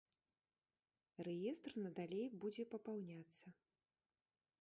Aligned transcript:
Рэестр 1.27 1.71
надалей 1.83 2.25
будзе 2.45 2.63
папаўняцца. 2.73 3.45